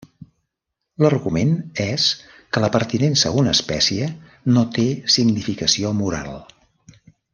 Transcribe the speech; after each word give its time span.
L'argument 1.03 1.51
és 1.83 2.07
que 2.55 2.63
la 2.65 2.71
pertinença 2.77 3.27
a 3.31 3.35
una 3.43 3.53
espècie 3.59 4.09
no 4.57 4.65
té 4.79 4.87
significació 5.19 5.93
moral. 6.01 6.33